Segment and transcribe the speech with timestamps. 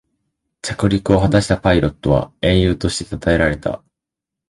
[0.63, 3.83] 着陸を果たしたパイロットは英雄としてたたえられた